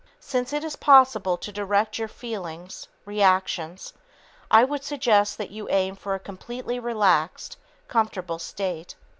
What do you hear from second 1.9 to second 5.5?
your feelings (reactions), I would suggest